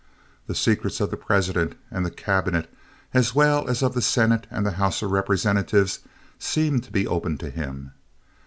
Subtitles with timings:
[0.47, 2.67] The secrets of the President and the Cabinet,
[3.13, 5.99] as well as of the Senate and the House of Representatives,
[6.39, 7.91] seemed to be open to him.